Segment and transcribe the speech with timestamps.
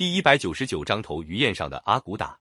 [0.00, 2.40] 第一百九十九章头鱼宴上的阿骨打。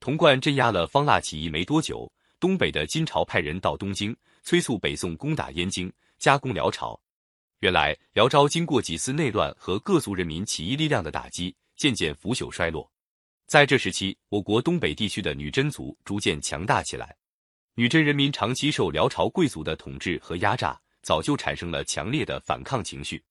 [0.00, 2.10] 童贯镇压了方腊起义没多久，
[2.40, 6.98] 东北的金朝派人到东京催促北宋攻打燕京，加攻辽朝。
[7.58, 12.90] 原来辽朝经过几次内乱和各族人民起义力量的打击，渐渐腐朽衰落。
[13.46, 17.14] 在这时期，我国东北地区的女真族逐渐强大起来。
[17.74, 23.22] 女真人民长期受辽朝贵族的统治和压榨，早就产生了强烈的反抗情绪。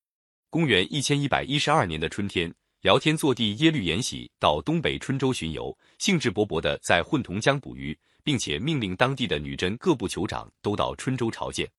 [0.55, 2.49] 公元一千一百一十二年的春天，
[2.79, 7.93] 辽天祚帝耶律延禧到东北春州巡游，兴致勃勃地在混同江捕鱼，
[8.23, 11.69] 并且命令当地的女真各部酋长都到春州朝见。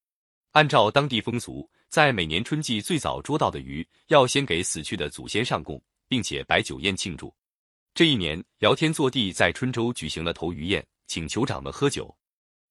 [0.51, 7.35] 按照当地风俗，在每年春季最早捉到的鱼，要先给死去的祖先上供，并且摆酒宴庆祝。
[7.95, 12.15] 这一年，辽天祚帝在春州举行了投鱼宴，请酋长们喝酒。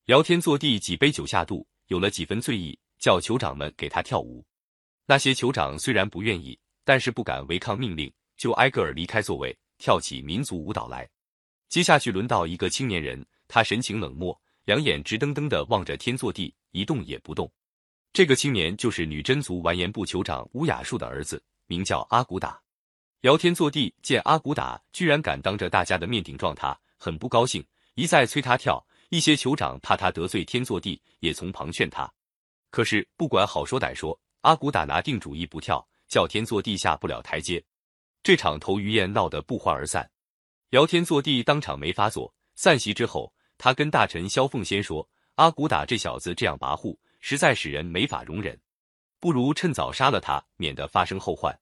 [0.05, 4.45] 辽天祚帝几杯酒下肚，有了几分醉意，叫酋长们给他跳舞。
[5.07, 11.07] 那些酋长虽然不愿意，但是不敢违抗命令，就挨个儿离开座位，跳起民族舞蹈来。
[11.69, 17.51] 接下去轮到一个青年人，他神情冷漠，两眼直瞪瞪的望着天祚帝，一动也不动。
[18.13, 22.59] 这个青年就是女真族完颜部酋长乌雅术的儿子，名叫阿骨打。
[23.21, 28.83] 辽天坐地见阿骨打居然敢当着大家的面顶撞他，很不高兴，一再催他跳。
[29.09, 32.11] 一些酋长怕他得罪天祚帝，也从旁劝他。
[32.71, 34.19] 可是不管好说歹说。
[34.45, 37.63] 阿古打拿定主意不跳，叫天祚帝下不了台阶。
[38.21, 40.07] 这场头鱼宴闹得不欢而散。
[40.69, 42.31] 辽天坐地当场没发作。
[42.53, 48.55] 散席之后，他跟大臣萧凤仙说：“阿古打这小子这样跋扈，实在使人没法容忍，
[49.19, 51.59] 不如趁早杀了他，免得发生后患。”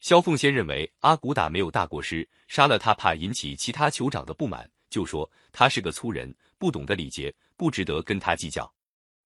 [0.00, 8.70] 萧凤仙认为阿古打没有大过失，杀了他怕引起其他酋长的不满，就说他是个粗人，不懂得礼节，不值得跟他计较。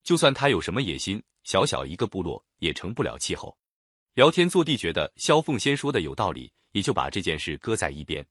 [0.03, 1.22] 就算他有什么野心。
[1.45, 3.58] 小小一个部落也成不了气候。
[4.14, 8.25] 辽天祚帝觉得萧凤仙说的有道理，也就把这件事搁在一边。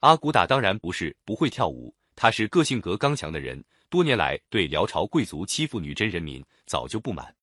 [0.00, 7.34] 阿骨打当然不是不会跳舞，他是个性格刚强的人，多年来对辽朝贵族欺负女真人民早就不满。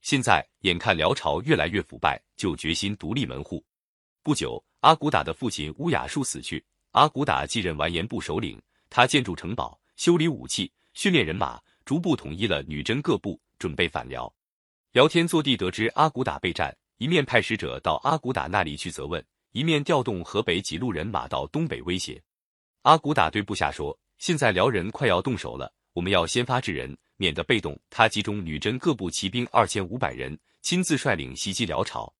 [0.00, 3.62] 现在眼看辽朝越来越腐败，就决心独立门户。
[4.22, 8.58] 不久，阿骨打的父亲乌雅术死去，阿骨打继任完颜部首领。
[8.88, 14.32] 他建筑城堡，修理武器，训练人马，逐步统一了女真各部，准备反辽。
[14.92, 19.22] 辽天祚帝得知阿骨打备战，一面派使者到阿骨打那里去责问，
[19.52, 22.22] 一面调动河北几路人马到东北威胁。
[22.82, 32.12] 阿骨打对部下说：“现在辽人快要动手了，我们要先发制人，免得被动。”他集中女真各部骑兵二千五百人，亲自率领袭击辽朝。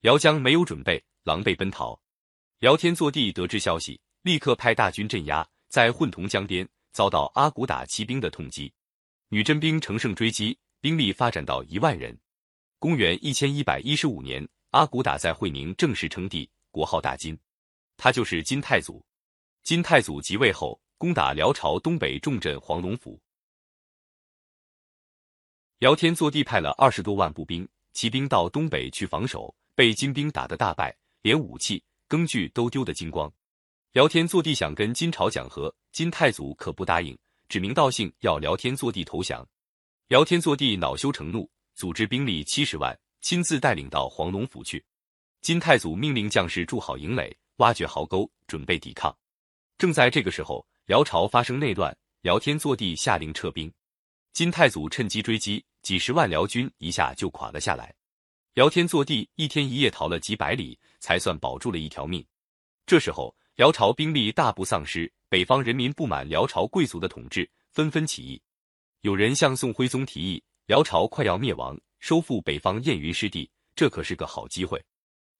[0.00, 1.98] 辽将没有准备，狼狈奔逃。
[2.58, 8.72] 辽天祚帝得知消息，立刻派大军镇压，在混同江边遭到阿骨打骑兵的痛击，
[9.34, 10.56] 女真兵乘胜追击。
[10.80, 12.16] 兵力发展到一万人。
[12.78, 17.36] 公元一千一百一十五年，阿骨打在会宁正式称帝，国号大金，
[17.96, 19.04] 他就是金太祖。
[19.64, 23.20] 金太祖即位后，攻打辽朝东北重镇黄龙府。
[25.80, 33.32] 辽天祚帝派了二十多万步兵、骑兵到东北去防守，被金兵打得大败，连武器、耕具都丢得精光。
[33.94, 37.18] 辽天祚帝想跟金朝讲和，金太祖可不答应，
[37.48, 39.46] 指名道姓要辽天祚帝投降。
[40.08, 44.84] 辽天祚帝恼羞成怒，组织兵力七十万，亲自带领到黄龙府去。
[45.40, 49.14] 金太祖命令将士筑好营垒，挖掘壕沟，准备抵抗。
[49.76, 53.72] 正在这个时候，辽朝发生内乱，辽天祚帝下令撤兵。
[54.32, 57.94] 金太祖趁机追击，几十万辽军一下就垮了下来。
[58.54, 62.24] 辽天祚帝一天一夜逃了几百里，才算保住了一条命。
[62.86, 68.42] 这时候，辽朝兵力大部丧失，北方人民不满辽朝贵族的统治，纷纷起义。
[69.02, 74.84] 有人向宋徽宗提议，辽朝快要灭亡，收复北方燕云失地，这可是个好机会。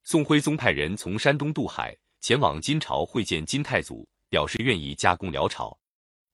[0.05, 5.77] 宋徽宗派人从山东渡海，前往金朝会见金太祖，表示愿意加攻辽朝。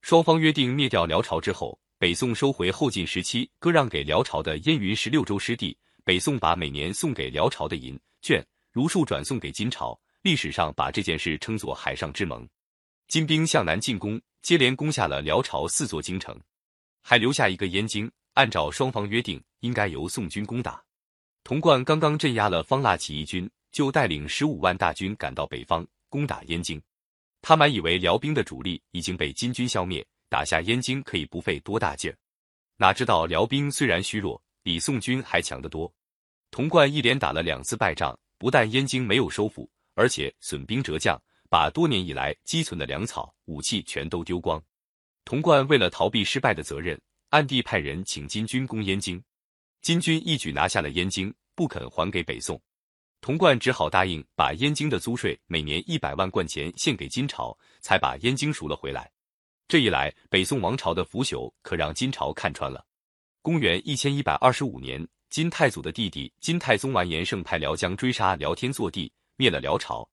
[0.03, 9.99] 双方约定灭掉辽朝之后，北宋收回后晋时期割让给辽朝的燕云十六州失地，北宋把每年送给辽朝的银券如数转送给金朝。
[10.23, 12.47] 历史上把这件事称作海上之盟。
[13.07, 16.39] 金兵向南进攻，接连攻下了辽朝四座京城。
[17.01, 20.81] 还留下一个燕京，按照双方约定，应该由宋军攻打。
[21.43, 26.79] 童贯刚刚镇压了方腊起义军，就带领十五万大军赶到北方攻打燕京。
[27.41, 32.15] 他满以为辽兵的主力已经被金军消灭，打下燕京可以不费多大劲儿。
[32.77, 35.91] 哪知道辽兵虽然虚弱，比宋军还强得多。
[36.51, 44.61] 童贯一连打了两次败仗，不但燕京没有收复，而且损兵折将，把多年以来积存的粮草、武器全都丢光。
[45.25, 46.99] 童贯为了逃避失败的责任，
[47.29, 49.21] 暗地派人请金军攻燕京。
[49.81, 52.61] 金军一举拿下了燕京，不肯还给北宋。
[53.19, 59.11] 童贯只好答应把燕京的租税每年一百万贯钱献给金朝，才把燕京赎了回来。
[59.67, 62.83] 这一来，北宋王朝的腐朽可让金朝看穿了。
[63.41, 70.07] 公元一千一百二十五年，金太祖的弟弟金太宗完颜晟派辽将追杀辽天祚帝，灭了辽朝，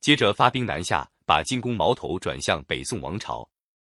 [0.00, 3.48] 接着发兵南下，把进攻矛头转向北宋王朝。